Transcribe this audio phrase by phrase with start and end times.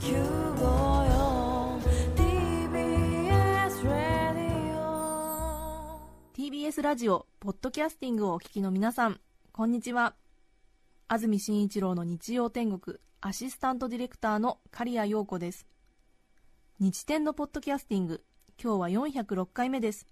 [0.00, 1.78] 954
[2.16, 6.00] TBS ラディオ
[6.34, 9.20] TBS ラジオポッドキャスティングをお聞きの皆さん
[9.52, 10.14] こんにちは。
[11.06, 15.66] 安住紳一郎の日曜天国アシスタントディレクターの刈谷陽子です。
[16.78, 18.24] 日天のポッドキャスティング
[18.62, 20.06] 今日は406回目です。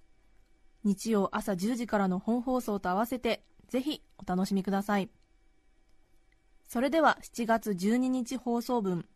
[0.85, 5.09] 日曜朝10時からの本放送と合わせてぜひお楽しみください。
[6.69, 9.07] それでは7月12日放送分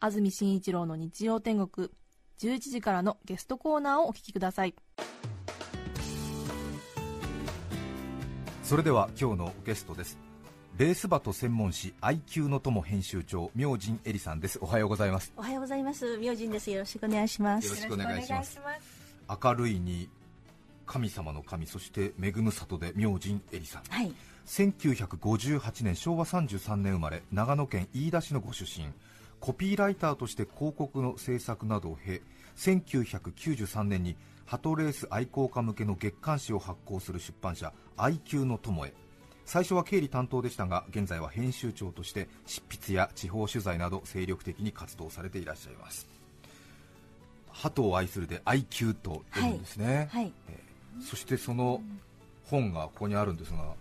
[0.00, 1.90] 安住紳一郎の日曜天国
[2.38, 4.74] 11時からのゲストコーナーをお聞きください
[8.62, 10.18] それでは今日のゲストです
[10.76, 16.16] レースバト専門誌 IQ の友編集長明神恵里さんですおはようございますおはようございます。
[16.18, 16.70] 明神です。
[16.70, 17.66] よろしくお願いします。
[17.66, 18.60] よろしくお願いします
[19.42, 20.08] 明るいに
[20.86, 24.12] 神様の神そして恵む里で明神恵里さんはい。
[24.46, 28.86] 1958年昭和33年生まれ長野県飯田市のご出身
[29.40, 32.20] コピーライターとして広告の制作などを経
[32.56, 38.94] 1993年にハトレース愛好家向けの月刊誌を発行する出版社 IQ の友へ。
[39.44, 46.06] 最初は経理担当でしたが現在は編集長として執筆や地方取材など精力的に活動されていらっしゃいます。
[47.50, 50.32] 鳩を愛するで IQ と読むんですね、はい。
[51.00, 51.80] そしてその
[52.44, 53.72] 本がここにあるんですが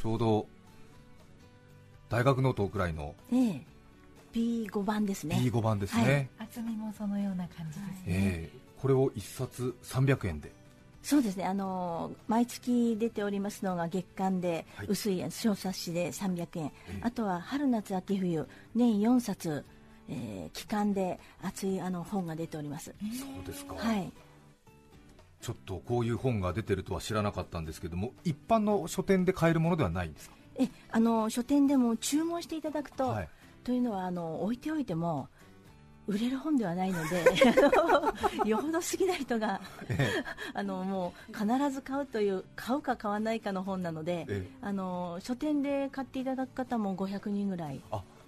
[0.00, 0.46] ちょうど
[2.08, 3.14] 大学ノートくらいの
[4.34, 4.40] ええ。
[4.68, 5.36] P5 番ですね。
[5.36, 7.92] B5 番ですね、厚みもそのような感じですね。
[8.06, 10.50] えーこれを1冊300円で
[11.02, 11.44] そうですね。
[11.44, 16.66] あのー毎月出ておりますのが月間で、はい薄い小冊子で300円。
[16.66, 19.64] ええあとは春夏秋冬年4冊、
[20.08, 22.94] えー期間で厚いあの本が出ております。
[23.18, 24.10] そうですか、はい。
[25.42, 30.36] ちょっとこういう本が出てるとは知らなかったんですけども一般の書店で買えるものではないんですか？
[30.56, 33.28] え、あの書店でも注文していただくと、はい
[33.64, 35.28] というのはあの置いておいても
[36.06, 37.22] 売れる本ではないので
[38.48, 39.60] よほど好きな人が
[40.54, 44.50] あのもう必ず買うという買うか買わないかの本なので、ええ。
[44.60, 47.80] あの書店で買っていただく方も500人ぐらい。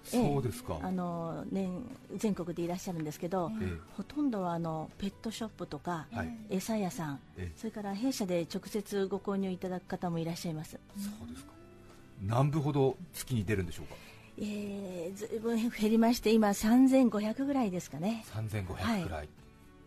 [0.04, 1.70] そうですか、あの、年
[2.16, 6.06] 全国でいらっしゃるんですけど、えほとんどはあのペットショップとか、
[6.50, 7.56] 餌屋さんええ。
[7.56, 10.78] それから弊社で直接ご購入いただく方もいらっしゃいます。
[10.96, 11.52] そうですか。
[12.20, 13.94] 何部ほど月に出るんでしょうか？
[14.38, 18.24] えー、ずいぶん減りまして今3500ぐらいですかね。
[18.34, 19.28] 3500くらい、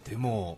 [0.10, 0.58] でも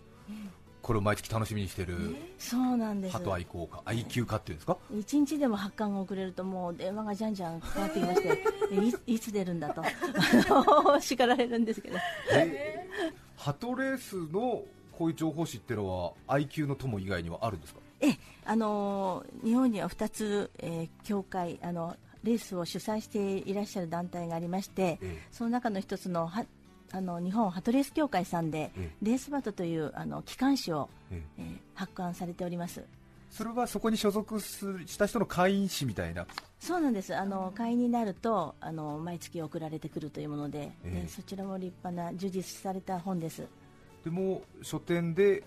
[0.81, 3.13] これを毎月楽しみにしてるそうなんです。
[3.17, 4.77] 鳩愛好家 IQ 家っていうんですか？
[4.97, 8.75] 一日でも発刊が遅れるともう電話がじゃんじゃんかかってきまして え
[9.11, 9.83] いいつ出るんだと。
[11.01, 11.97] 叱られるんですけど。
[12.33, 12.87] え
[13.35, 14.63] ハトレースの
[14.97, 15.89] こういう情報誌っていうの
[16.27, 17.79] は IQ の友以外にはあるんですか？
[18.01, 21.95] えあの日本には2つ、えー協会あの
[22.27, 26.45] レースを主催していらっしゃる団体がありまして、ええその中の一つのは
[26.91, 32.83] あの日本ハトレース協会さんで、えレースバトというあの機関誌を、ええー発刊されております。
[33.29, 36.25] それはそこに所属するした人の会員誌みたいな？
[36.59, 37.15] そうなんです。
[37.15, 41.01] あの会員になるとあの毎月送られてくるというもので、ええ。
[41.03, 43.45] でそちらも立派な充実された本です。
[44.03, 45.43] でも書店で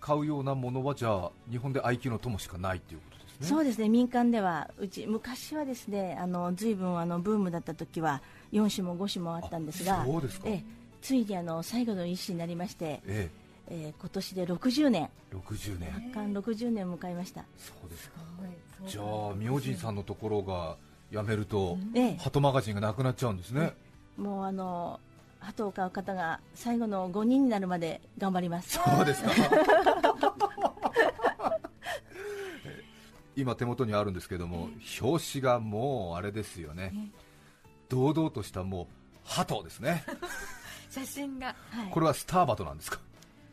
[0.00, 3.13] 買うようなものはじゃあ日本で IQ の友しかないっていうこと？
[3.38, 3.56] ですね。
[3.56, 3.88] そうですね。
[3.88, 8.22] 民間ではうち昔はですねあの随分あのブームだった時は
[8.52, 10.48] 4種も5種もあったんですがあそうですか。
[10.48, 13.30] ええついにあの最後の一種になりまして、え
[13.68, 13.92] え。
[13.92, 15.10] ー今年で60年。
[15.32, 15.90] え60年。
[15.90, 18.20] 発刊60年を迎えました、そうですか。
[18.40, 19.04] はいじゃあ
[19.36, 20.76] 明神さんのところが
[21.10, 22.16] 辞めるとええ。
[22.16, 23.74] ハトマガジンがなくなっちゃうんですね。
[24.16, 24.98] もうあの
[25.40, 28.78] 鳩を飼う方が最後の5人になるまで頑張ります。
[28.82, 29.30] そうですか
[33.44, 34.70] 今手元にあるんですけども
[35.02, 37.10] 表紙がもうあれですよね。
[37.90, 38.86] 堂々としたもう
[39.22, 40.02] 鳩ですね。
[40.90, 41.90] 写真がはい。
[41.90, 42.98] これはスターバトなんですか？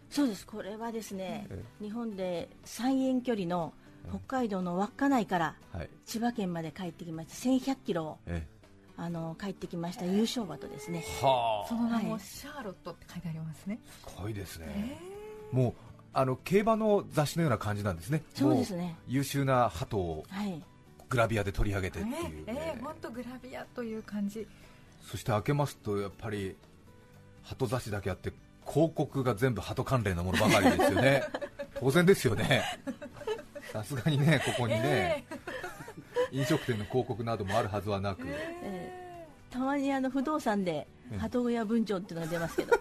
[0.09, 0.47] そうです。
[0.47, 3.73] これはですね、え日本で最遠距離の
[4.09, 5.89] 北海道の稚内からはい。
[6.05, 7.33] 千葉県まで帰ってきました。
[7.49, 8.47] 1100キロをえ
[8.95, 10.05] あの帰ってきました。
[10.05, 11.03] 優勝馬とですね。
[11.05, 12.05] えはその名はい。
[12.05, 13.77] もシャーロットって書いてありますね。
[14.07, 14.97] すごいですね、
[15.51, 15.73] もう
[16.13, 18.23] あの競馬の雑誌のような感じなんですね。
[18.33, 18.95] そうですね。
[19.07, 20.61] 優秀な鳩をはい。
[21.09, 24.47] グラビアで取り上げてっていう、えねえ本当グラビアという感じ。
[25.03, 26.55] そして開けますとやっぱり
[27.43, 28.31] 鳩雑誌だけあって
[28.65, 31.23] 広告が全部鳩関連のものばかりですよね。
[31.79, 32.61] 当然ですよね。
[33.73, 35.25] さすがにねここにね、
[36.31, 39.53] 飲食店の広告などもあるはずはなく、えー。
[39.53, 42.73] たまにあの不動産でええ鳩小屋分譲っていうのが出ますけど、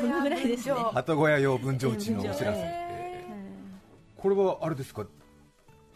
[0.00, 0.74] そのぐらいですね。
[0.74, 3.34] 鳩小屋用分譲地のお知らせ、えええ。
[4.18, 5.06] ーこれはあれですか？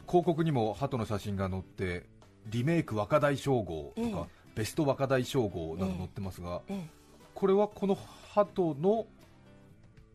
[0.07, 2.05] 広告にも鳩の写真が載って
[2.47, 4.25] リメイク若大称号とか、ええ。
[4.57, 6.89] ベスト若大称号など載ってますが、ええ。
[7.35, 7.99] これはこの
[8.35, 9.07] 鳩の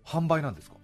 [0.05, 0.77] 販売なんですか？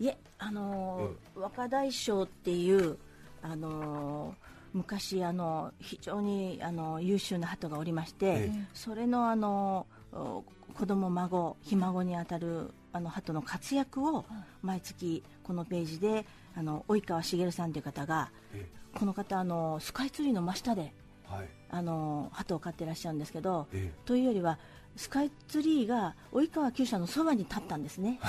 [0.00, 2.96] いえ、あのー若大将っていう、
[3.42, 8.64] あのー昔あの非常にあの優秀な鳩がおりまして、ええ。
[8.74, 10.44] それのあのお
[10.78, 14.24] 子供孫ひ孫にあたるあの鳩の活躍を
[14.62, 16.26] 毎月このページで
[16.56, 20.92] あの及川茂さんという方がえこの方あのスカイツリーの真下で
[21.28, 21.48] はい。
[21.68, 24.58] あの鳩を飼ってらっしゃるんですけど、えというよりは
[24.94, 28.20] スカイツリーが及川厩舎のそばに立ったんですね。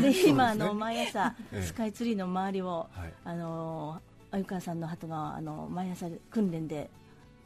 [0.00, 0.30] ですね。
[0.30, 1.62] 今あの毎朝ええ。
[1.62, 3.12] スカイツリーの周りを、はい。
[3.24, 4.00] あの
[4.32, 6.90] 及川さんの鳩があの毎朝訓練で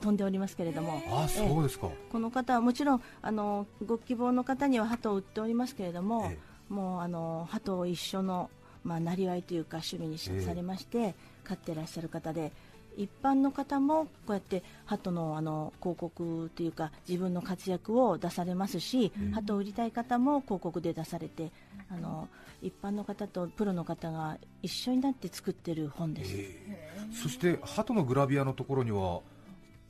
[0.03, 6.39] 飛んでおりますけれども、あそうですか、この方はもちろんあのご希望の方には鳩を売っておりますけれども、え
[6.69, 8.51] もうあの鳩を一緒の
[8.85, 11.15] まあなりわいというか趣味にされまして、
[11.45, 12.53] 飼ってらっしゃる方で。
[12.97, 21.53] 一般の方もこうやって鳩のあの広告というか自分の活躍を出されますし、鳩を売りたい方も広告で出されて、
[21.91, 22.29] あの
[22.61, 26.33] 一般の方とプロの方が一緒になって作ってる本です。
[26.35, 26.89] え。
[27.13, 29.21] そして鳩のグラビアのところには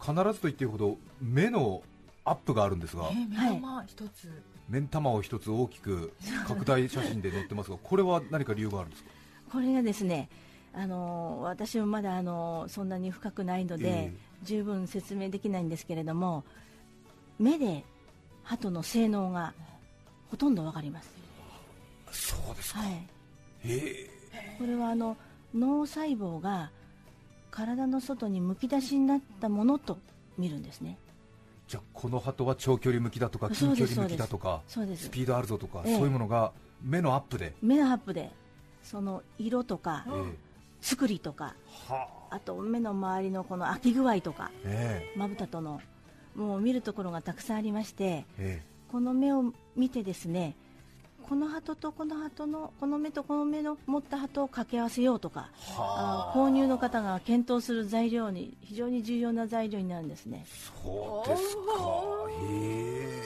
[0.03, 1.83] 必ずと言っていいほど目の
[2.25, 6.13] アップがあるんですが、えー、目玉一つ、目ん玉を一つ大きく
[6.47, 9.11] 拡大写真で載ってますが これは何か理由があるんですか？
[9.53, 10.29] これがですね
[10.75, 16.43] あの私もまだあのそんなに深くないので、え十分説明できないんですけれども
[17.39, 17.85] 目で
[18.43, 19.53] 鳩の性能が
[20.31, 21.11] ほとんどわかります、
[22.11, 23.07] そうですか、はい、
[23.65, 24.11] え。
[24.59, 25.17] これはあの
[25.55, 26.71] 脳細胞が
[27.53, 29.99] 体の外にむき出しになったものと
[30.39, 30.99] 見るんですね。
[31.69, 35.97] じゃあこの鳩は長距離向きだとか近距離向きだとかスピードあるぞとか、ええ。
[35.97, 36.53] そういうものが
[36.83, 38.33] 目のアップで、目のアップで
[38.83, 40.37] その色とかえ
[40.81, 41.55] 作りとか
[41.89, 42.37] えはあ。
[42.37, 45.13] あと目の周りのこの開き具合とかえ。
[45.17, 45.81] まぶたとの
[46.35, 48.63] もう見るところがたくさんありましてええ。
[48.91, 50.57] この目を見てですね
[51.23, 56.33] この鳩とこの鳩のこの目とこの目の持った鳩を掛け合わせようとかあ。
[56.35, 60.45] 購入の方が検討する材料に非常に重要な材料になるんですね。
[60.83, 61.63] そうですか。
[62.51, 63.23] え。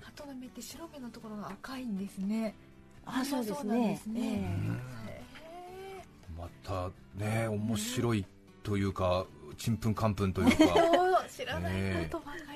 [0.00, 2.54] 鳩の目って白目のところが赤いんですね。
[3.04, 4.00] あそうですね。
[6.38, 8.24] またね面白い
[8.62, 9.26] というか
[9.56, 10.74] ちんぷんかんぷんというか。
[11.30, 11.72] 知らない。
[11.72, 12.08] ねえ。
[12.10, 12.40] ことばかり。
[12.40, 12.49] です、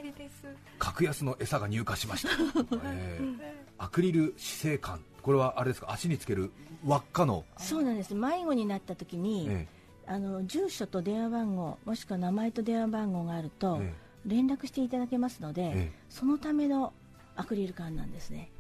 [0.78, 2.28] 格安の餌が入荷しました、
[2.92, 5.90] ええアクリル姿勢感これはあれですか？
[5.90, 6.50] 足につける
[6.84, 8.14] 輪っかの、そうなんです。
[8.14, 9.66] 迷子になった時に、え
[10.06, 13.94] あの住所と電話番号もしくは名前と電話番号があると、え
[14.26, 15.92] 連絡していただけますので、ええ。
[16.10, 16.92] そのための
[17.36, 18.50] アクリル管なんですね。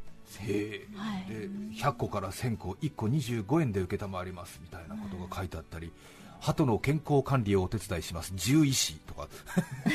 [0.40, 0.86] え。
[0.94, 1.26] へはい。
[1.28, 5.92] えで100個から1000個1個25円で承りますみたいなことが書いてあったり、
[6.44, 8.34] 鳩の健康管理をお手伝いします。
[8.34, 9.28] 獣医師とか。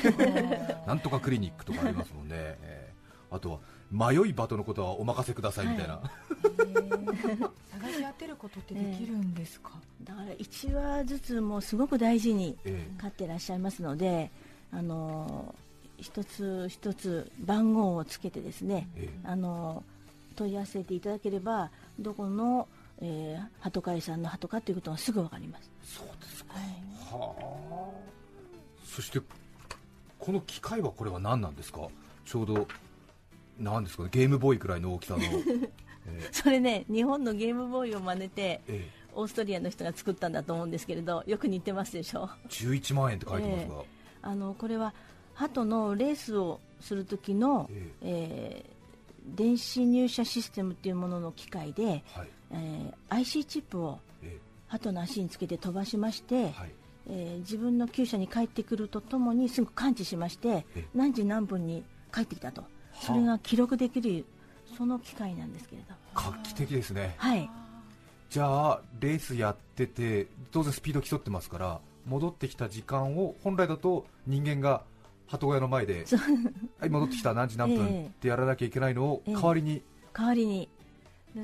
[0.88, 2.94] なんとかクリニックとかありますもんね、ええ。
[3.30, 3.60] あとは
[3.92, 6.02] 迷い鳩のことはお任せくださいみたいな、は
[7.72, 9.74] 探し当てることってできるんですか、
[10.04, 14.32] だから1羽ずつもすごく大事にえ飼ってらっしゃいますので、
[14.72, 15.54] あの
[16.00, 19.20] 一つ一つ番号をつけてですね、ええ。
[19.24, 19.84] あの
[20.36, 21.70] 問い合わせていただければ
[22.00, 22.68] どこの、
[23.02, 25.70] えー、鳩飼いさんの鳩かということがすぐ分かります。
[25.84, 27.34] そうですか、は
[27.72, 28.86] あ。
[28.86, 29.20] そして
[30.18, 31.88] この機械はこれは何なんですか？
[32.26, 32.68] ちょうど
[33.58, 34.10] 何ですかね？
[34.12, 35.24] ゲームボーイくらいの大きさの、
[36.08, 39.00] えそれね日本のゲームボーイを真似てええ。
[39.16, 42.30] オーストリアの人が作ったんだと思うんですけれどよく似てますでしょ？
[42.46, 43.84] え11万円って書いてますが、
[44.24, 44.94] あのこれは
[45.36, 47.92] 鳩のレースをする時の、え。
[48.02, 48.79] えー
[49.36, 52.30] 電子入社システムっていうものの機械で、はい。
[52.52, 56.72] えー IC チップをえ鳩の足につけて飛ばしまして、えはい。
[57.10, 61.84] えー自分の厩舎に帰ってくるとともにすぐ感知しましてえ何時何分に
[62.14, 62.64] 帰ってきたと。
[62.94, 64.26] それが記録できる
[64.78, 65.96] その機械なんですけれど。
[66.14, 67.16] 画期的ですね。
[67.18, 67.50] はい。
[68.30, 74.84] じゃあレースやってて当然スピード競ってますから戻ってきた時間を本来だと人間が
[75.30, 76.06] 鳩小屋の前で
[76.80, 78.08] はい戻ってきた何時何分ええ。
[78.08, 79.34] ってやらなきゃいけないのをええ。
[79.36, 79.82] 代わりに、
[80.14, 80.68] 代わりに。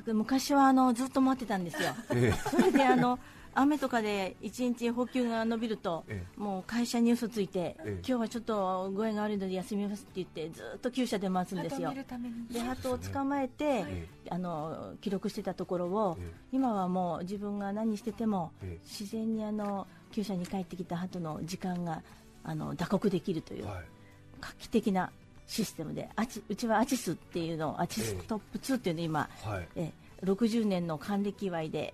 [0.08, 1.94] 昔はあのずっと待ってたんですよ。
[2.12, 3.20] えそれであの
[3.54, 7.90] 雨とかで一日補給が伸びると、えもう会社に嘘ついて、ええ。
[8.00, 11.90] 今日はちょっと具合が悪いので休みますって言ってずっと厩舎で待つんですよ。
[11.90, 12.48] 鳩を見るために。
[12.48, 18.84] で鳩を捕まえて、えあの記録してたところを、え今はもう自分が何してても、ええ。
[18.84, 22.02] 自然にあの厩舎に帰ってきた鳩の時間が
[22.46, 23.84] あの打刻できるという、はい。
[24.40, 25.12] 画期的な
[25.48, 29.68] システムでアチうちはアチスっていうのをアチストップ2っていうのを今、はい。
[29.76, 29.92] え
[30.24, 31.94] 60年の還暦祝いで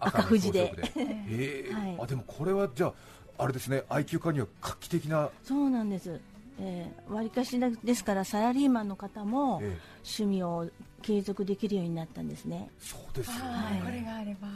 [0.00, 0.74] 赤の富士で。
[0.96, 1.72] え え。
[1.72, 1.98] はい。
[2.00, 2.94] あでもこれはじゃあ
[3.38, 3.84] あれですね。
[3.88, 6.20] IQ 化には画期的なそうなんです。
[6.60, 9.78] えー、割りかしですからサラリーマンの方もええ。
[9.98, 10.68] 趣味を
[11.02, 12.70] 継続できるようになったんですね。
[12.80, 14.48] そうですよね、これがあれば。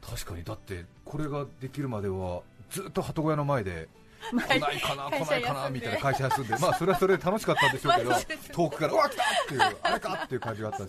[0.00, 0.44] 確かに。
[0.44, 3.88] だってこれができるまではずっと鳩小屋の前で
[4.30, 6.56] 来ないかな来ないかなみたいな会社休んで。
[6.58, 8.12] まあそれはそれで楽しかったんでしょうけど
[8.52, 10.86] 遠くからうわ来たっていうあれかっていう感じがあったん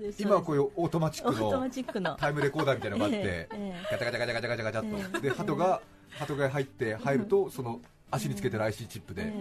[0.00, 5.18] です今はこういうオートマチックのタイムレコーダーみたいなのがあってええガチャガチャガチャガチャガチャガチャっと。
[5.18, 5.80] えで鳩が
[6.18, 9.32] 鳩が入って入るとその足につけてる IC チップで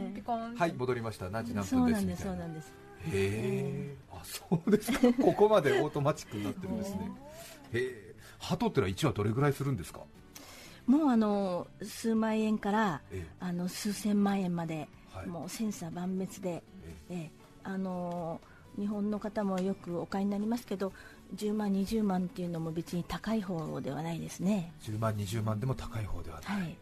[0.55, 1.29] はい戻りました。
[1.31, 2.46] 何時何分ですみたいな。
[2.46, 2.50] へ
[3.13, 3.96] え。
[4.12, 5.00] あそうですか。
[5.24, 7.12] ここまでオートマチックになってるんですね。
[7.74, 8.15] へえ。
[8.38, 10.01] 鳩ってのは1話どれぐらいするんですか？
[10.89, 15.27] もうあの数万円からえあの数千万円まで、はい。
[15.27, 17.15] もう千差万別で、ええ。
[17.15, 17.31] え
[17.63, 18.41] あの
[18.75, 20.91] 日本の方もよくお買いになりますけど
[21.36, 24.74] 10万20万っていうのも別に高い方ではないですね。
[24.81, 26.77] 10万20万でも高い方ではない、はい。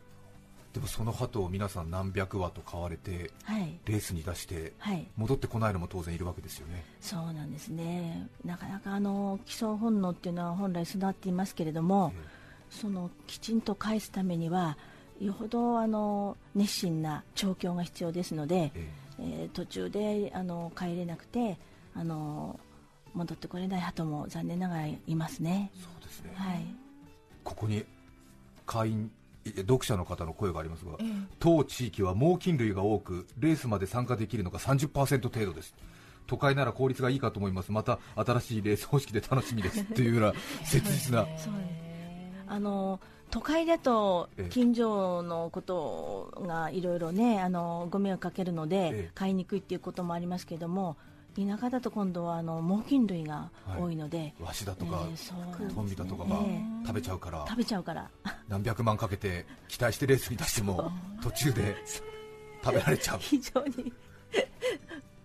[0.74, 3.78] でもその鳩を皆さん何百羽と買われてはい。
[3.86, 5.06] レースに出してはい。
[5.18, 6.86] 戻ってこないのも当然いるわけですよね。
[7.02, 8.30] そうなんですね。
[8.46, 12.14] なかなかあの基礎本能っていうのは本来備わっていますけれども、
[12.70, 14.78] そのきちんと返すためには
[15.20, 18.90] よほどあの熱心な調教が必要ですので、ええ。
[19.20, 21.58] えー途中であの帰れなくて
[21.96, 22.60] あの
[23.16, 25.72] 戻ってこれない鳩も残念ながらいますね。
[25.74, 26.66] そうですね、はい、
[27.44, 27.84] ここに
[28.68, 29.12] 会員
[29.44, 31.08] い読者の方の声がありますが、ええ。
[31.40, 35.74] 当地域は猛禽類が多くレースまで参加できるのが30%程度です。
[36.28, 37.72] 都会なら効率がいいかと思います。
[37.72, 39.82] また新しいレース方式で楽しみです。
[39.82, 40.34] っていうような
[40.64, 41.26] 切実な
[42.48, 43.00] あの
[43.30, 44.50] 都会だとええ。
[44.50, 49.12] 近所のことがいろいろねあのご迷惑かけるので、ええ。
[49.14, 50.96] 買いにくいっていうこともありますけれども
[51.36, 55.74] 田舎だと今度はあの猛禽類が多いので、ワシだとかええそうなんですね。
[55.76, 58.10] トンビだとかがえ食べちゃうから食べちゃうから。
[58.48, 61.76] 何百万かけて期待してレースに出しても途中で
[62.64, 63.20] 食べられちゃう。
[63.20, 63.94] 非常に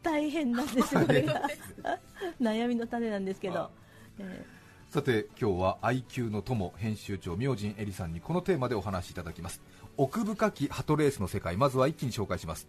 [0.03, 1.49] 大変なんですよこれが。
[2.41, 3.71] 悩みの種なんですけど、
[4.19, 4.45] え
[4.93, 9.63] さて今日は IQ の友編集長明神エリさんにこのテーマでお話しいただきます。
[9.97, 12.69] 奥深き鳩レースの世界まずは一気に紹介します。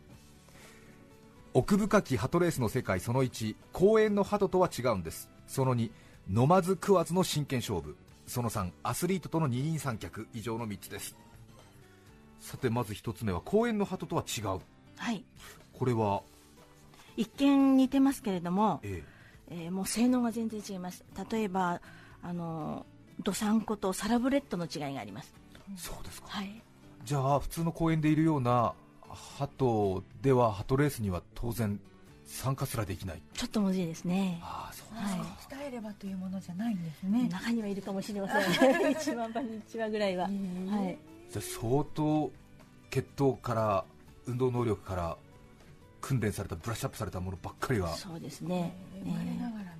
[1.54, 5.30] 奥深き鳩レースの世界その1公園の鳩とは違うんです。
[5.48, 5.92] その2
[6.30, 7.98] 飲まず食わずの真剣勝負。
[8.26, 10.30] その3アスリートとの二人三脚。
[10.34, 11.18] 以上の3つです。
[12.40, 14.46] さてまず1つ目は公園の鳩とは違う。
[14.46, 14.60] ー
[14.96, 15.26] はい。
[15.74, 16.22] これは、
[17.18, 19.04] 一見似てますけれども、え。
[19.50, 21.04] えーもう性能が全然違います。
[21.30, 21.82] 例えば
[22.24, 22.86] あの
[23.22, 25.34] ドサンコとサラブレッドの違いがあります。
[25.56, 26.30] えそうですか。
[26.30, 26.62] はい。
[27.04, 28.74] じゃあ普通の公園でいるような
[29.10, 31.80] 鳩では鳩レースには当然
[32.26, 33.22] 参加すらできない。
[33.34, 34.40] ちょっとむずいですね。
[34.42, 35.20] ああそうはい。
[35.66, 37.28] 鍛えればというものじゃないんですね。
[37.28, 38.42] 中にはいるかもしれません。
[38.42, 40.98] 1万分に1羽ぐらいは、はい、
[41.30, 42.32] じゃあ相当
[42.90, 43.86] 血統から
[44.26, 45.18] 運動能力から
[46.00, 49.72] 訓練されたブラッシュアップされたものばっかりがそうですね、生まれながらの。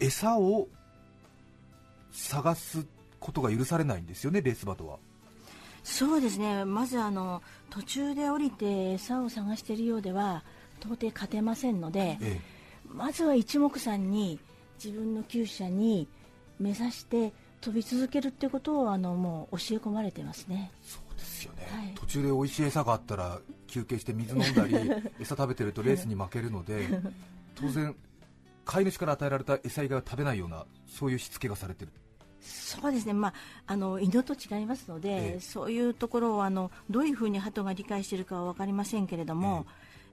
[0.00, 0.68] 餌を
[2.12, 2.86] 探す
[3.20, 4.98] ことが許されないんですよねレースバトは。
[5.82, 6.64] そうですね。
[6.64, 10.44] まずあの途中で降りて餌を探しているようでは
[10.80, 12.40] 到底勝てませんので、え
[12.86, 14.38] まずは一目散に
[14.82, 16.08] 自分の厩舎に
[16.58, 20.70] 目指して飛び続けるっていうことをあのもう教え込まれてますね。
[20.82, 21.94] そうですよね、はい。
[21.94, 24.74] 途中で美味しい餌があったら休憩して水飲んだり
[25.20, 26.86] 餌食べてるとレースに負けるので
[27.54, 27.94] 当然
[28.68, 31.92] 飼い主から与えられた餌以外は食べないようなそういうしつけがされてる。
[32.42, 33.32] そうですね、まあ、
[33.66, 35.40] あの犬と違いますので、ええ。
[35.40, 39.66] そういうところをあのどういうふうに鳩が理解しているかは分かりませんけれども、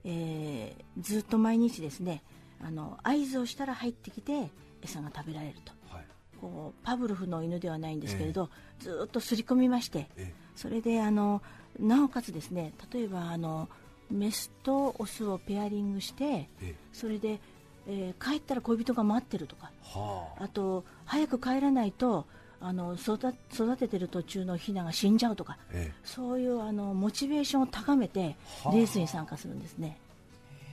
[0.04, 2.22] えーずっと毎日ですね
[2.64, 4.48] あの合図をしたら入ってきて
[4.82, 5.72] 餌が食べられると。
[5.94, 6.06] はい。
[6.40, 8.48] こうパブロフの犬ではないんですけれど、
[8.78, 10.32] ずっと刷り込みましてえ。
[10.54, 11.42] それであの
[11.78, 13.68] なおかつですね例えばあの
[14.10, 16.74] メスとオスをペアリングしてええ。
[16.94, 17.38] それで、
[17.88, 19.70] えー帰ったら恋人が待ってるとか。
[19.82, 20.44] はあ。
[20.44, 22.26] あと早く帰らないと
[22.60, 25.58] あの育育ててる途中のヒナが死んじゃうとか。
[25.72, 26.00] ええ。
[26.04, 28.72] そういうあのモチベーションを高めてはあ。
[28.72, 29.98] レースに参加するんですね。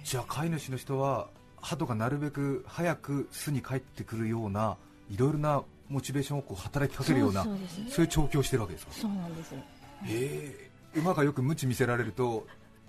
[0.04, 1.28] じゃあ飼い主の人は
[1.62, 4.76] 鳩がなるべく早く巣に帰ってくるような
[5.10, 7.44] いろいろなモチベーションをこう働きかけるような
[7.90, 8.92] そういう調教をしてるわけですか？
[8.94, 9.60] そうなんですへ
[10.06, 10.70] え。
[10.96, 12.46] 馬がよく無知見せられると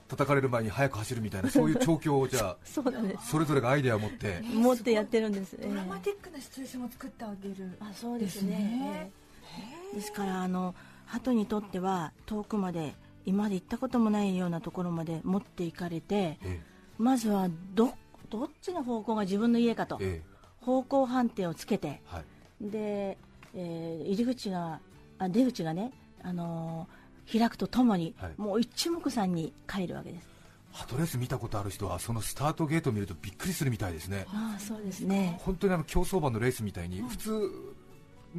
[0.08, 3.30] 叩かれる前に早く走るみたいなそういう調教をじゃあ そうなんです。
[3.30, 4.40] それぞれがアイデアを持って。
[4.42, 7.76] 持ってやってるんです、ええドラマティックなシチュエーションを作ってあげる。
[7.80, 8.50] あそうですね。
[8.50, 9.10] ですね。
[9.58, 10.74] ええですからあの
[11.06, 12.94] 鳩にとっては遠くまで
[13.26, 16.60] 今まで行ったこともないようなところまで持っていかれてえ
[16.98, 17.94] まずはど
[18.30, 19.98] どっちの方向が自分の家かと。
[20.00, 20.34] ええ。
[20.60, 21.88] 方向判定をつけて。
[21.88, 22.70] えはい。
[22.70, 23.18] で、
[23.54, 24.80] えー入り口が
[25.18, 25.92] あ出口がね、
[26.22, 28.32] あのー開くとともに、はい。
[28.36, 30.28] もう一目散に帰るわけです。
[30.72, 34.26] ハトレース見たことある人はそのスタートゲートを見るとびっくりするみたいですね。
[34.28, 35.38] ああそうですね。
[35.42, 37.50] 本当にあの競走馬のレースみたいに普通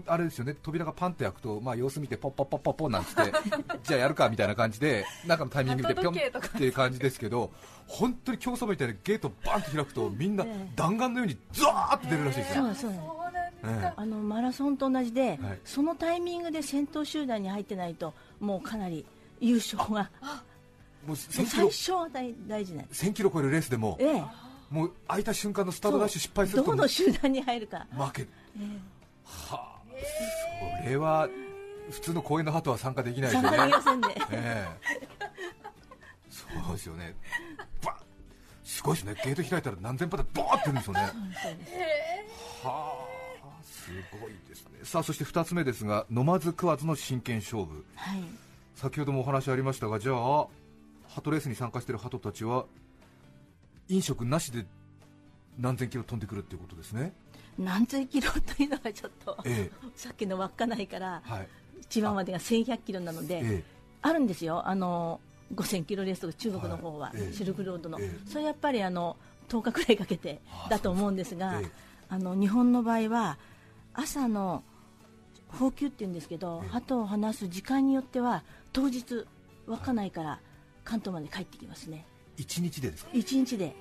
[0.07, 0.55] あれですよね。
[0.61, 3.31] 扉がパンって開くと、まあ、様子見てポッポッポッポッポッなんつって
[3.83, 7.53] じゃあやるかみたいな感じで中のタイミングでピョンっていう感じですけど
[7.87, 10.71] 本当に競走馬みたいにゲートバンって開くとみんなええ。
[10.75, 12.63] 弾丸のようにザーって出るらしいですよ、
[13.95, 15.59] あのマラソンと同じで、はい。
[15.63, 19.05] そのタイミングで先頭集団に入ってないともうかなり
[19.39, 21.45] 優勝がもうもう1000キロ。
[21.47, 22.83] 最初は大大事な。
[22.83, 24.23] んです1000キロ超えるレースでもええ。
[24.69, 28.27] もう開いた瞬間のスタートダッシュ失敗するとどの集団に入るか、負けえ
[29.23, 29.75] はあ
[30.83, 31.29] それは
[31.91, 33.57] 普通の公園の鳩は参加できないえ参ですよね。
[33.57, 34.07] 加できませんね。
[34.31, 35.07] ええ。
[36.29, 37.15] そうですよね。
[38.63, 39.15] すごいですね。
[39.23, 41.09] ゲート開いたら何千パターンボーって出るんですよね。
[41.43, 42.67] そうです。
[42.67, 43.04] はあ
[43.85, 44.79] すごいですね。
[44.83, 47.85] さあそして2つ目ですが飲まず食わずの真剣勝負。
[47.95, 48.23] はい。
[48.75, 50.47] 先ほどもお話ありましたがじゃあ
[51.07, 52.65] ハトレースに参加している鳩たちは
[53.87, 54.65] 飲食なしで
[55.59, 57.13] 何千キロ飛んでくるっていうことですね。
[57.57, 61.47] 何千キロというのがちょっと、えさっきの稚内からえはい。
[61.87, 63.63] 千葉までが1100キロなので、え
[64.01, 65.21] あるんですよ、あの
[65.53, 67.33] 5000キロレースとか中国の方は、はいええ。
[67.33, 68.29] シルクロードの、ええ。
[68.29, 69.15] それやっぱりあの
[69.47, 71.71] 10日くらいかけてだと思うんですが、ええ。
[72.09, 73.37] あの日本の場合は
[73.95, 74.63] 朝の
[75.47, 79.25] 放給っていうんですけど、ええ鳩を放す時間によっては当日
[79.67, 80.39] 稚内から
[80.83, 82.05] 関東まで帰ってきますね、
[82.37, 83.75] え一日でですか？1日で。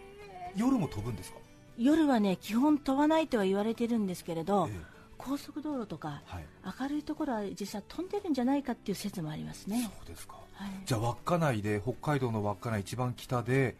[0.56, 1.38] 夜も飛ぶんですか？
[1.76, 4.80] 夜はね基本飛ばないとは言われてるんですけれど、ええ。
[5.18, 6.44] 高速道路とかはい。
[6.80, 9.82] 明るいところは実際飛んでるんじゃないかっていう説もありますね。
[9.82, 10.34] そうですか。
[10.52, 10.70] はい。
[10.86, 13.76] じゃあ稚内で北海道の稚内一番北で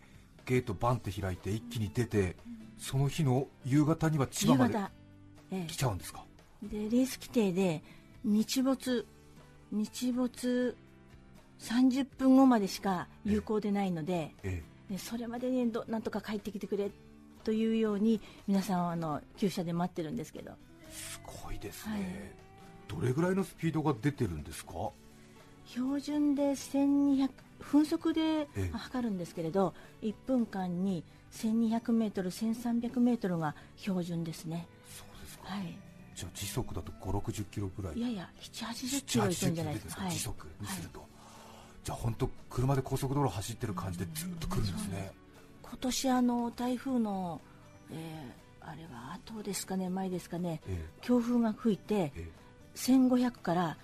[0.47, 2.37] ゲートバンって開いて一気に出て
[2.79, 4.79] その日の夕方には千葉まで
[5.69, 6.24] 来ちゃうんですか？
[6.24, 6.24] え、
[6.71, 7.83] でレース規定で
[8.25, 9.07] 日没
[9.73, 10.77] 日没
[11.61, 16.91] 30分後までしか有効でないので、えでそれまでにどなんとか帰ってきてくれ
[17.43, 20.53] というように皆さんはあの厩舎で待ってるんですけど。
[20.53, 23.01] えすごいですね、はい。
[23.01, 24.73] どれぐらいのスピードが出てるんですか？
[25.67, 28.71] 標準で1200分速でええ。
[28.73, 34.67] 測るんですけれど1分間に1200メートル1300メートルが標準ですね。
[34.97, 35.49] そうですか。
[35.49, 35.77] はい
[36.15, 37.99] じゃあ時速だと5 6 0キロぐらい。
[37.99, 40.03] いやいや、7、80キロいくんじゃないですか。
[40.03, 40.13] はい。
[40.13, 41.05] 時速にすると、
[41.85, 45.13] じゃあ本当車で高速道路走ってる感じでずっと来るんですね、
[45.63, 47.41] 今年あの台風の、
[47.91, 52.29] えーあれは後ですかね、前ですかね、え強風が吹いてええ。
[52.77, 53.77] 1500から、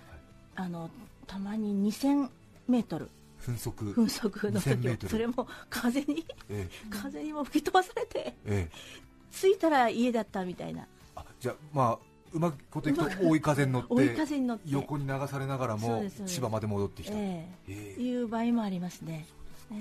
[0.55, 0.89] あの
[1.27, 2.27] たまに2000
[2.67, 3.09] メートル。
[3.41, 3.85] え分速。
[3.85, 5.09] 分速の時2000メートル。
[5.09, 8.71] それも風にえ 風にも吹き飛ばされてえええ。
[9.31, 10.87] 着いたら家だったみたいな。
[11.15, 17.71] あじゃあまあうまいこといくと追い風に乗って横に流されながらも千葉まで戻ってきた、ええ。
[17.71, 18.01] ええ。
[18.01, 19.25] いう場合もありますね。
[19.71, 19.75] え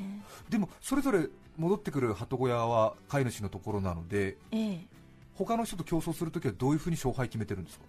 [0.48, 4.72] でもそれぞれ戻ってくる鳩小屋は飼い主のところなのでええ。
[4.72, 4.86] え
[5.34, 7.84] 他の人と競争するときはどういうふうに勝敗決めてるんですか、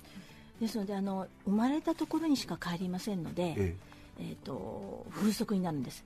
[0.62, 3.76] ですのであの生まれたところにしか帰りませんので、え
[4.19, 4.24] え。
[4.24, 6.06] ー、と風速になるんです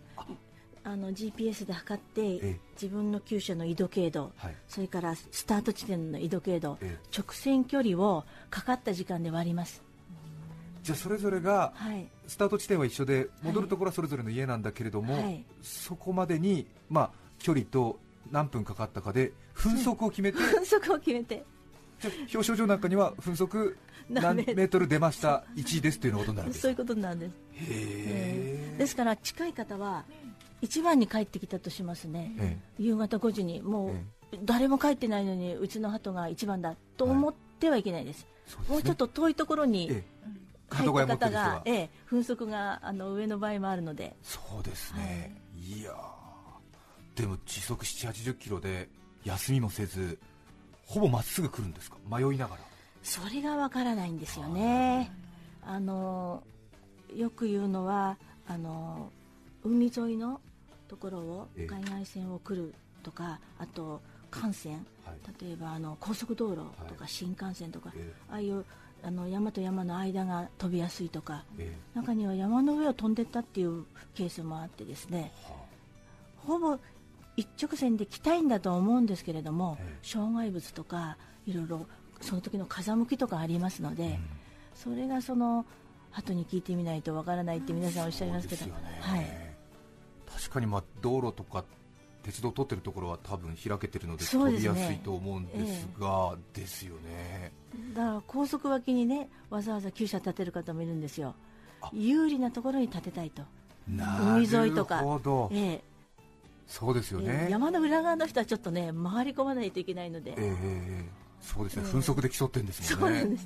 [0.86, 2.60] あの GPS で測って、ええ。
[2.80, 4.56] 自分の厩舎の緯度経度はい。
[4.68, 7.18] それからスタート地点の緯度経度、ええ。
[7.18, 9.82] 直線距離をかかった時間で割ります、
[10.84, 15.44] じゃあそれぞれがはい、スタート地点は一緒で戻るところはそれぞれの家なんだけれども、はい。
[15.64, 18.00] そこまでに、まあ、距離と
[18.32, 21.44] 何分かかったかで分速を決めて、 分速を決めて。
[22.04, 23.78] 表彰状なんかには分速
[24.10, 24.88] 何メートル。
[24.88, 30.06] 出ました？1位ですというようなことになるわけですそういうことなんです、へえですから近い方は
[30.66, 33.92] 1番に帰ってきたとしますね、え夕方5時にもう
[34.32, 38.74] え誰も帰ってないのにうちの鳩が1番だと思ってはいけないです、そうですね。
[38.74, 40.16] もうちょっと遠いところにええ。
[40.70, 44.16] 帰鳩小屋った方がええ、分速があの上の場合もあるので。
[44.24, 47.22] そうですね、い、やー。
[47.22, 48.90] でも時速7 8 0キロで
[49.24, 50.20] 休みもせず
[50.86, 51.98] ほぼまっすぐ来るんですか？
[52.10, 52.62] 迷いながら。
[53.04, 55.12] それがわからないんですよね。
[55.64, 56.44] あの
[57.16, 59.12] よく言うのはあの
[59.64, 60.42] 海沿いの
[60.88, 61.66] ところをええ。
[61.68, 64.02] 海岸線を来るとかあと
[64.34, 64.86] 幹線。
[65.06, 65.46] はい。
[65.46, 68.66] 例えばあの高速道路とはか新幹線とか、えああいう
[69.04, 71.98] あの山と山の間が飛びやすいとかええ。
[71.98, 75.58] 中には山の上を飛んでったっていうケースもあってですねえは
[76.38, 76.80] ほぼ
[77.38, 80.08] 一直線で来たいんだと思うんですけれども、ええ。
[80.08, 81.86] 障害物とかいろいろ
[82.22, 84.20] その時の風向きとかありますので、うん。
[84.74, 85.66] それがその
[86.14, 88.72] 後に聞いてみないとわからないって皆さんおっしゃいますけど、ね。
[89.02, 89.45] はい、
[90.46, 91.64] 確かにまあ道路とか
[92.22, 97.52] 鉄道通ってるところは多分開けてるので飛びやすいと思うんですが、ですよね。
[97.94, 101.36] だから高速脇にねわざわざ厩舎建てる方もいるんですよ。
[101.82, 101.90] あ。
[101.94, 103.44] 有利なところに建てたいと。
[103.88, 105.00] な海沿いとか。
[105.00, 105.84] るほどええ。
[106.68, 107.46] そうですよね。
[107.46, 113.22] えー、山の裏側の人はちょっとね回り込まないといけないので、えーえーそうですね、粉飾で競ってんですそもね。
[113.22, 113.42] うんなんで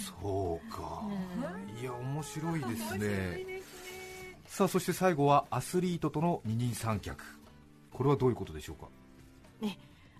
[0.00, 3.60] す、そうか、うんいや面白いですね
[4.50, 7.22] さあそして最後はアスリートとの二人三脚。
[7.92, 8.88] これはどういうことでしょうか？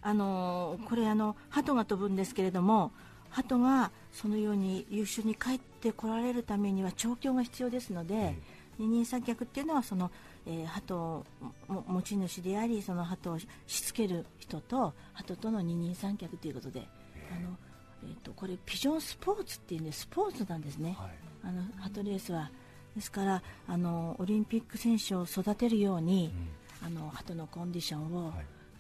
[0.03, 2.93] あのーこれあの鳩が飛ぶんですけれども
[3.31, 8.37] 鳩がそのように優秀に帰ってこられるためには調教が必要ですので、え
[8.79, 10.13] 二人三脚っていうのはその、
[10.47, 11.27] えー鳩を
[11.67, 13.49] も持ち主でありその鳩をし
[13.81, 16.87] つける人と鳩との二人三脚ということで、
[17.37, 17.57] あの
[18.05, 21.11] えー、とこれピジョンスポーツっていうんでスポーツなんですね、はい。
[21.43, 22.49] あの鳩レースは
[23.01, 26.31] ですからあのオリンピック選手を育てるように、
[26.85, 28.35] あの鳩のコンディションを、はい。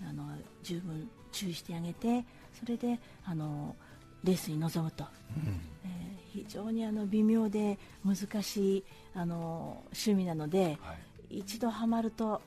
[0.08, 0.24] あの
[0.62, 2.24] 十分注意してあげて
[2.58, 3.76] それであの
[4.24, 5.04] レースに臨むと、
[5.84, 10.94] えー非常にあの微妙で難しいあの趣味なので、は
[11.28, 11.38] い。
[11.40, 12.40] 一度ハマると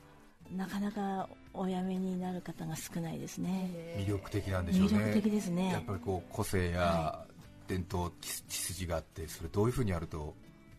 [0.56, 3.70] なかなかおやめになる方が少ないですね。
[3.98, 4.96] 魅力的なんでしょうね。
[4.96, 5.72] 魅力的ですね。
[5.72, 7.24] やっぱりこう個性や
[7.68, 10.34] 伝統血血筋があってそれどういうふうにやると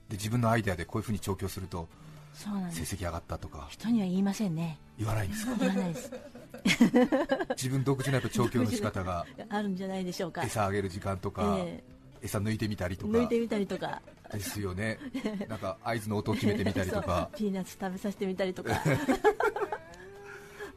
[0.09, 1.87] で自分のアイデアでこういうふうに調教すると
[2.33, 2.49] 成
[2.83, 3.67] 績上がったとか。
[3.69, 4.77] 人には言いませんね。
[4.97, 5.55] 言わないんですか？
[5.59, 6.11] 言わないです。
[7.55, 11.83] 自分独自のやっぱ調教の仕方があるんじゃないでしょうか、餌あげる時間とか、え
[12.21, 13.13] 餌抜いてみたりとか。
[13.17, 14.01] 抜いてみたりとか。
[14.31, 14.97] ですよね。
[15.47, 17.29] なんか合図の音を決めてみたりとか。
[17.37, 18.73] ピーナッツ食べさせてみたりとか。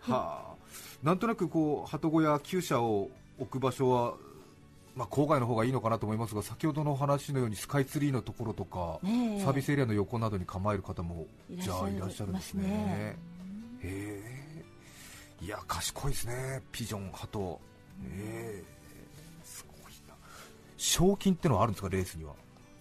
[0.00, 0.54] はあ、
[1.02, 4.14] なんとなくこう鳩小屋、厩舎を置く場所は、
[4.98, 9.40] まあ、郊外の方がいいのかなと思いますが、先ほどの話のようにスカイツリーのところとか、ねえ。
[9.44, 13.16] サービスエリアの横などに構える方もじゃあいらっしゃるんですね。
[13.80, 14.64] へえ。
[15.40, 17.60] いや、賢いですね、ピジョン、鳩、
[18.04, 19.44] ええ。
[19.44, 20.14] すごいな、
[20.76, 22.32] 賞金ってのはあるんですか、レースには？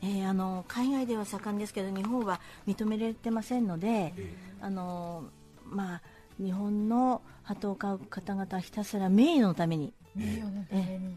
[0.02, 5.26] えーあの海外では盛んですけど日本は認められてませんので、えあの
[5.66, 6.02] まあ、
[6.40, 9.94] 日本の鳩を飼う方々はひたすら名誉のために。
[10.16, 11.16] 名誉のために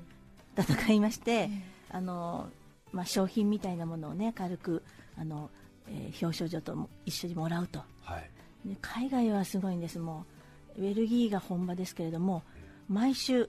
[0.57, 1.49] 戦いまして、
[1.91, 2.49] あの
[2.93, 4.83] まあ、商品みたいなものを、ね、軽く
[5.17, 5.51] あの、
[5.89, 7.81] えー表彰状とも一緒にもらうと。
[8.03, 9.99] はい、で海外はすごいんです。
[9.99, 10.27] も
[10.79, 12.43] うベルギーが本場ですけれども
[12.89, 13.49] 毎週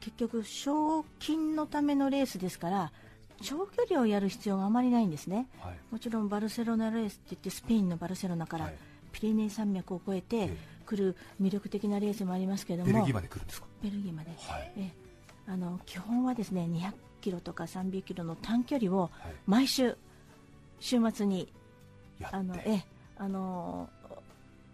[0.00, 2.92] 結局賞金のためのレースですから
[3.40, 5.48] 長距離をやる必要があまりないんですね。
[5.60, 8.74] はい、もちろんバルセロナレースって言ってスペインのバルセロナからはい。
[9.12, 13.66] ピレネー山脈を越えてえ来る魅力的なレースもありますけれどもベルギーまで来るんですか？
[13.82, 14.30] ベルギーまで。
[14.30, 14.72] はい。
[14.78, 14.90] え
[15.46, 19.10] あの基本はですね200キロとか300キロの短距離をはい。
[19.46, 19.96] 毎週
[20.80, 21.52] 週末に
[22.30, 22.84] あのえ
[23.16, 23.88] あの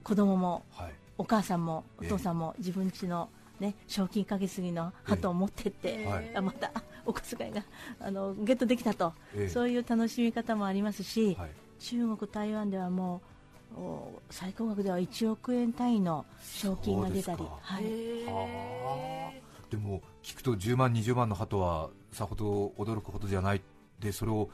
[0.02, 0.92] 子供もはい。
[1.18, 2.06] お母さんもおえ。
[2.06, 3.28] え父さんも自分家の
[3.60, 6.06] ね賞金かけすぎの鳩を持ってって、
[6.40, 7.64] またあお小遣いが
[8.00, 9.48] あのゲットできたと、ええ。
[9.48, 11.50] そういう楽しみ方もありますし、はい。
[11.80, 13.20] 中国、台湾ではも
[13.76, 17.84] うお最高額では1億円単位の賞金が出たりはい、
[18.24, 23.62] はあでも聞くと10万、20万の鳩はさほど驚くほどじゃない。
[24.00, 24.48] でそれを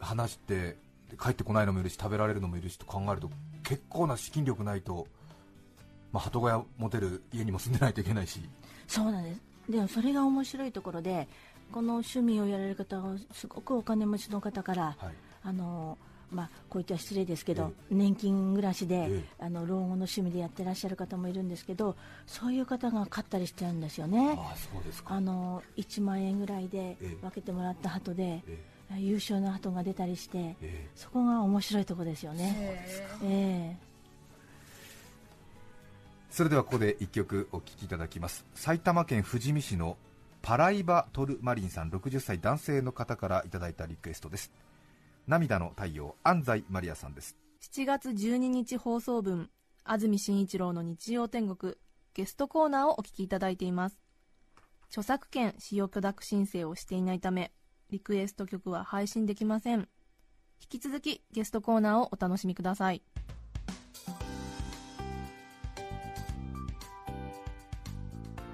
[0.00, 0.76] 話して
[1.10, 3.30] で帰ってこないのもいるし食べられるのもいるしと考えると
[3.62, 5.06] 結構な資金力ないと、
[6.12, 8.40] まあ、鳩小屋持てる家にも住んでないといけないし。
[8.86, 9.40] そうなんです。
[9.68, 11.28] でもそれが面白いところで
[11.72, 15.14] この趣味をやられる方はすごくお金持ちの方から、はい。
[15.42, 15.98] あの
[16.30, 19.24] まあ、こういった失礼ですけど、え年金暮らしで、ええ。
[19.38, 24.36] あの老後の趣味でやってらっしゃる方もいるんですけどそういう方が買ったりしちゃうんですよね。
[24.38, 25.14] ああそうですか。
[25.14, 27.06] あの1万円ぐらいでええ。
[27.20, 28.64] 分けてもらった鳩で、え
[28.98, 30.88] 優勝の鳩が出たりしてええ。
[30.94, 32.54] そこが面白いところですよね、
[33.22, 33.86] ええ。
[36.30, 38.44] それではここで1曲お聴きいただきます。
[38.54, 39.96] 埼玉県富士見市の
[40.42, 44.52] パライバトルマリンさん60歳男性の方からいただいたリクエストです
[45.26, 47.36] 涙の太陽安西マリアさんです。
[47.60, 49.50] 7月12日放送分
[49.82, 51.74] 安住紳一郎の日曜天国
[52.14, 53.98] ゲストコーナーをお聞きいただいています。
[54.88, 57.50] 著作権使用許諾申請をしていないため
[57.90, 59.88] リクエスト曲は配信できません。
[60.60, 63.02] 引き続きゲストコーナーをお楽しみください。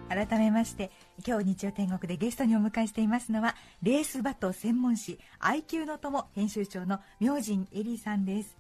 [0.09, 0.91] 改めまして
[1.25, 8.57] 今日日曜天国でゲストにお迎えしていますのはレースバト専門誌 IQ の友編集長の明神エリさんです。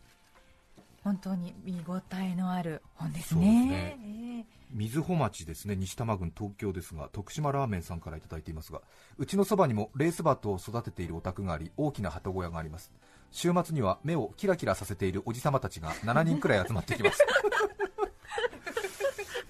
[1.02, 3.98] 本当に見応えのある本ですね。
[4.00, 5.74] え瑞穂町ですね。
[5.74, 8.80] 西多摩郡東京ですが徳島ラーメンさんからいただいていますが
[9.18, 12.92] うちのそばにもレースバトを育てているお宅があり大きな鳩小屋があります。
[13.32, 17.24] 週末には目をキラキラさせているおじさまたちが7人くらい集まってきます。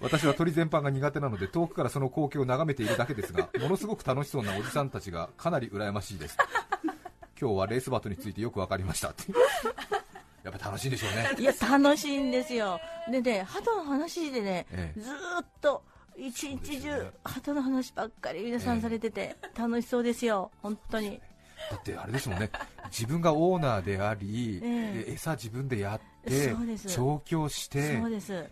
[0.03, 6.37] 私は鳥全般が苦手なので遠くからその光景を眺めているだけですがものすごく楽しそうなおじさんたちがかなり羨ましいです。
[7.41, 9.11] 今日はレースバトについてよく分かりました。
[9.11, 9.33] って
[10.45, 11.43] やっぱ楽しいんでしょうね。
[11.43, 12.81] いや楽しいんですよ。
[13.11, 15.01] でね鳩の話でね、ええ。
[15.01, 15.83] ずーっと
[16.17, 17.11] 一日中ね。
[17.25, 20.51] 鳩の話ばっかり皆さんされてて、楽しそうですよ。
[20.63, 21.21] 本当に。
[21.71, 22.51] だってあれですもんね。
[22.91, 24.61] 自分がオーナーであり、
[25.07, 26.55] 餌自分でやって
[26.89, 28.01] 調教して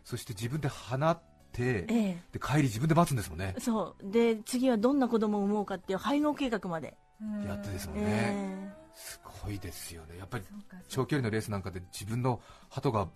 [0.04, 3.54] そして自分で放って、えで帰り自分で待つんですもんね。
[3.56, 4.10] えそう。
[4.10, 7.44] で次はどんな子供を産もうかっていう配合計画まで、うん。
[7.44, 10.18] やってですもんね、えすごいですよね。
[10.18, 10.44] やっぱり
[10.88, 13.08] 長距離のレースなんかで自分の鳩が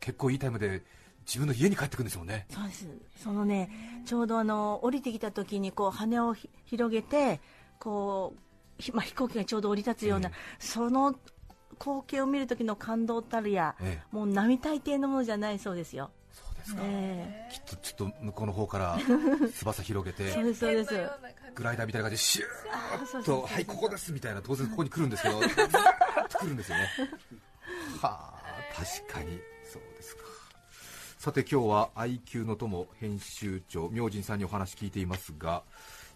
[0.00, 0.84] 結構いいタイムで
[1.26, 2.46] 自分の家に帰ってくるんですもんね。
[2.50, 2.88] えそうです。
[3.16, 7.40] そのねちょうどあの降りてきた時にこう羽をひ広げて
[7.78, 8.40] こう
[8.78, 10.32] ひまあ、飛行機がちょうど降り立つような、え。
[10.58, 11.14] その
[11.78, 14.14] 光景を見る時の感動たるや、ええ。
[14.14, 16.10] もう並大抵のものじゃないそうですよ、
[16.66, 18.98] ですか、えきっとちょっと向こうの方から
[19.54, 21.10] 翼広げえそうてですそうです。
[21.54, 26.90] グライダーみたいな感じでシューッとはいここですみたいな当然ここに来るんですけどずーっと来るんですよね。
[28.02, 28.36] はあ
[28.74, 30.22] 確かにそうですか。
[31.18, 35.62] さて今日は IQ の友編集長明神さんにお話聞いていますが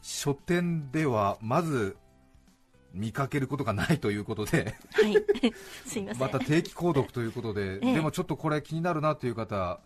[0.02, 1.96] 書店ではまず
[2.92, 5.14] 見かけることがないということではい。
[5.86, 7.94] すいません、また定期購読ということで、ええ。
[7.94, 9.80] でもちょっとこれ気になるなという方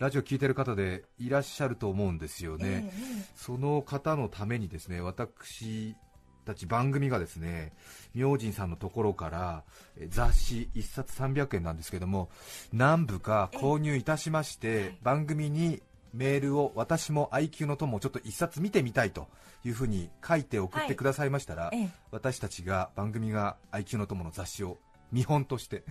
[0.00, 5.94] ラジオ聞いてる方でいらっしゃると思うんですよね、ええその方のためにですね私
[6.44, 7.72] たち番組がですね
[8.14, 9.62] 明神さんのところから
[9.98, 12.30] え雑誌1冊300円なんですけども
[12.72, 15.82] 何部か購入いたしまして、番組に
[16.14, 19.28] メールを私も IQ の友をちょっと1冊見てみたいと
[19.64, 21.90] いうふうに書いて送ってくださいましたら、ええ。
[22.10, 24.78] 私たちが番組が IQ の友の雑誌を
[25.12, 25.84] 見本として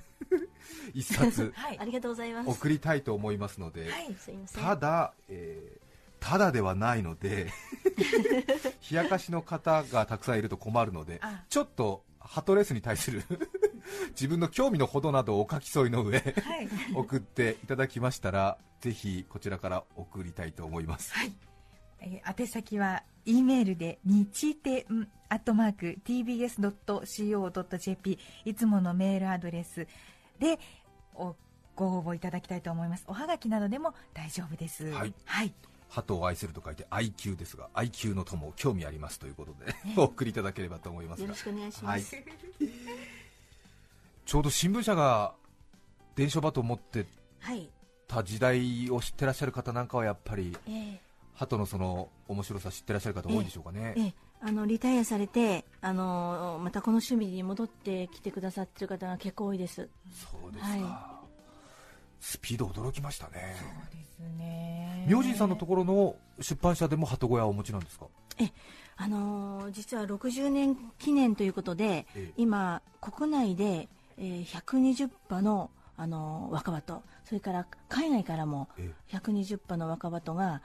[0.95, 1.79] 1冊はい。
[1.79, 2.49] ありがとうございます。
[2.49, 4.63] 送りたいと思いますので、はいすいません。
[4.63, 5.89] ただ、えー
[6.21, 7.47] ただではないので
[8.91, 11.45] 冷やかしの方がたくさんいると困るのであ。
[11.47, 13.23] ちょっとハトレースに対する
[14.09, 16.33] 自分の興味のほどなどをお書き添いの上はい。
[16.93, 21.33] 送っていただきましたらぜひこちらから送りたいと思います、えー
[22.01, 24.85] 宛先は E メールで日天
[25.27, 29.85] アットマーク tbs.co.jp いつものメールアドレス
[30.39, 30.59] で
[31.15, 31.35] お
[31.75, 33.05] ご応募いただきたいと思います。
[33.07, 34.85] おはがきなどでも大丈夫です。
[34.91, 35.13] はい。
[35.25, 35.53] はい、
[35.89, 41.23] 鳩を愛すると書いて IQ ですが IQ の友興味ありますということでお送りいただければと思いますが。
[41.23, 42.25] よろしくお願いします、はい、
[44.25, 45.33] ちょうど新聞社が
[46.15, 47.05] 伝書バトを持って
[47.39, 47.69] はい、
[48.07, 51.01] た時代を知ってらっしゃる方なんかはやっぱりええ。
[51.33, 59.89] 鳩のその面白さ知ってらっしゃる方多いでしょうかね、ええあのリタイアされてあのまたこの趣味に戻ってきてくださってる方が結構多いです。
[60.13, 61.19] そうですか、は
[62.19, 63.55] スピード驚きましたね。
[63.59, 65.05] そうですね。
[65.09, 68.07] 明神さんのところの出版社でも鳩小屋をお持ちなんですか？
[69.01, 72.33] あの実は60年記念ということで、ええ。
[72.37, 80.61] 今国内で、えー120羽のあの若葉とそれから海外からもえ120羽の若葉とが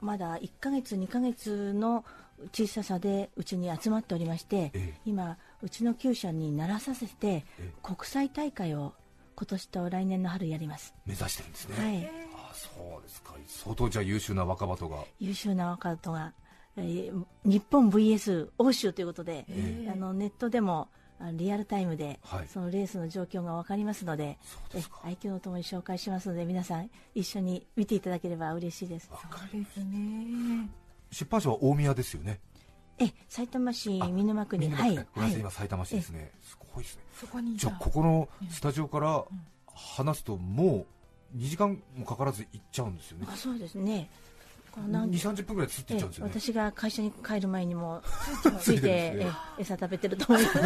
[0.00, 2.04] まだ1ヶ月2ヶ月の
[2.52, 4.94] 小ささでうちに集まっておりまして、ええ。
[5.04, 7.72] 今うちの厩舎にならさせてええ。
[7.82, 8.94] 国際大会を
[9.36, 12.10] 今年と来年の春やります、目指してるんですね、はい、
[12.50, 13.34] あそうですか。
[13.46, 16.32] 相当じゃあ優秀な若鳩が優秀な若葉とが、
[16.76, 20.88] えー日本 VS 欧州ということで、えあのネットでも
[21.20, 22.48] あリアルタイムで、はい。
[22.48, 25.00] そのレースの状況が分かりますのでそうですか。
[25.04, 29.08] え愛嬌のともに紹介しますので皆さん一緒に見ていただければ嬉しいです。
[29.08, 30.68] そうですね
[31.10, 32.40] 出版社は大宮ですよね？
[32.98, 34.70] え埼玉市見沼区に。
[34.70, 35.40] はい、ごめんなさいはい。
[35.40, 37.02] 今埼玉市ですね、すごいですね。
[37.14, 39.24] そこにじゃあここのスタジオから
[39.74, 40.86] 話すとも
[41.34, 43.26] う2時間もかからず行っちゃうんですよね。
[43.30, 44.10] あそうですね。
[44.72, 46.32] この2 3 0分ぐらいでつっていっえちゃうんですよね。
[46.34, 48.02] 私が会社に帰る前にも
[48.42, 49.26] つ ついいて
[49.58, 50.58] 餌食べてると思います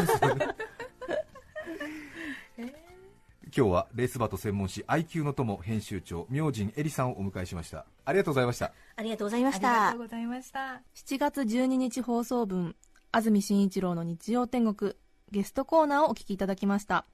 [3.55, 7.85] 今日はレースバト専門誌 IQ の友編集長明神エリさんをお迎えしました。
[8.07, 8.73] ありがとうございました。
[8.97, 10.81] ありがとうございまありしたがとうございました。
[10.95, 12.75] 7月12日放送分
[13.11, 14.95] 安住紳一郎の日曜天国
[15.31, 17.05] ゲストコーナーをお聞きいただきました。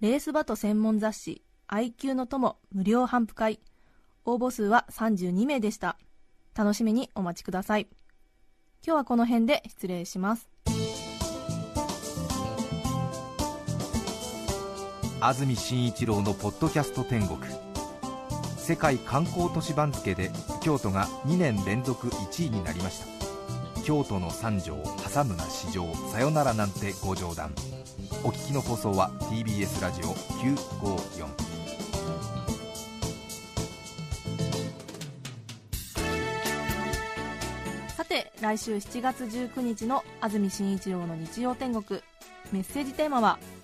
[0.00, 3.58] レースバト専門雑誌 IQ の友無料頒布会。
[4.24, 5.98] 応募数は32名でした。
[6.54, 7.88] 楽しみにお待ちください。
[8.86, 10.53] 今日はこの辺で失礼します
[15.26, 17.38] 安住紳一郎のポッドキャスト天国。
[18.58, 23.06] 世界観光都市番付で京都が2年連続1位になりました。
[23.84, 27.54] 京都の三条挟むな市場さよならなんてご冗談。
[28.22, 31.26] お聞きの放送は TBS ラジオ954
[37.96, 42.02] さて来週7月19日の安住紳一郎の日曜天国。
[42.52, 43.38] メッセージテーマは「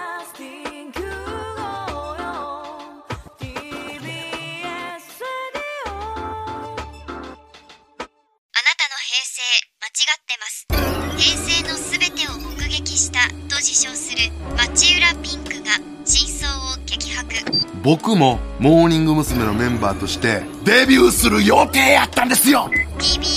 [13.61, 17.27] 自称する町浦ピンクが真相を激白
[17.83, 19.45] 僕もモーニング娘。
[19.45, 23.30] のメンバーとしてデビューする予定やったんですよ TBS